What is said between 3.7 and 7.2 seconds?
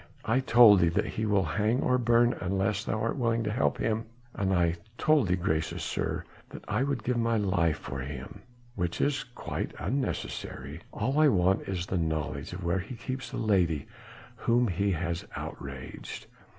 him." "And I told thee, gracious sir, that I would give